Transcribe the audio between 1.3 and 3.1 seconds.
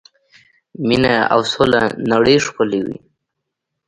او سوله نړۍ ښکلې کوي.